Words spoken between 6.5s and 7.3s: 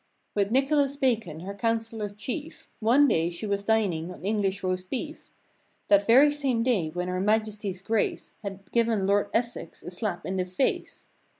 day when her